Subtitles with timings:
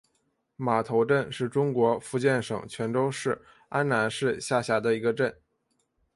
[0.55, 5.31] 码头镇是中国福建省泉州市南安市下辖的一个镇。